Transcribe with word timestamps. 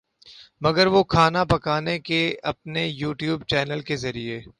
مگر 0.61 0.87
وہ 0.87 1.03
کھانا 1.05 1.43
پکانے 1.45 1.97
کے 1.99 2.21
اپنے 2.43 2.87
یو 2.87 3.11
ٹیوب 3.13 3.43
چینل 3.47 3.81
کے 3.81 3.95
ذریعے 3.97 4.41